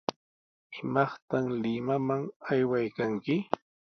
¿Imaqta 0.79 1.37
Limaman 1.63 2.23
aywaykanki? 2.51 3.35